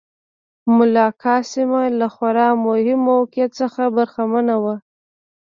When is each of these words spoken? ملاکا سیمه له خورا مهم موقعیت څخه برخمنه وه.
ملاکا 0.77 1.35
سیمه 1.53 1.81
له 1.99 2.07
خورا 2.15 2.47
مهم 2.65 2.99
موقعیت 3.09 3.51
څخه 3.61 3.81
برخمنه 3.95 4.55
وه. 4.63 4.75